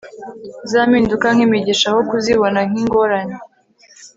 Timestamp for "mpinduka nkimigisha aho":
0.89-2.01